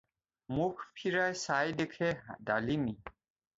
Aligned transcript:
মুখ 0.59 0.79
ফিৰাই 1.01 1.37
চাই 1.43 1.77
দেখে 1.83 2.11
ডালিমী। 2.51 2.99